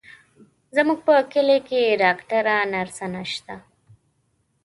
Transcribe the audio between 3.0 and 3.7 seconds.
نشته،